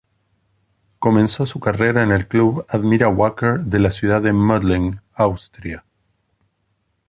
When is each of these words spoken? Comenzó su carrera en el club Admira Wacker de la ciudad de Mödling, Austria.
Comenzó 0.97 1.45
su 1.45 1.59
carrera 1.59 2.01
en 2.01 2.11
el 2.11 2.27
club 2.27 2.65
Admira 2.67 3.07
Wacker 3.07 3.59
de 3.59 3.77
la 3.77 3.91
ciudad 3.91 4.19
de 4.23 4.33
Mödling, 4.33 4.99
Austria. 5.13 5.85